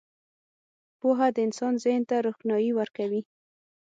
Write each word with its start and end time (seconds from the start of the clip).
•پوهه 0.99 1.27
د 1.35 1.37
انسان 1.47 1.73
ذهن 1.83 2.03
ته 2.09 2.15
روښنايي 2.25 2.71
ورکوي. 2.79 3.21